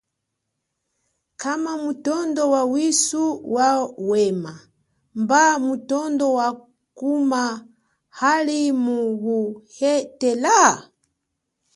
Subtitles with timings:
[1.39, 3.23] Kama mutondo wa wisu
[3.55, 3.69] wa
[4.09, 4.53] wema,
[5.19, 7.43] mba mutondo wakuma
[8.19, 10.59] hali mu wuhetela?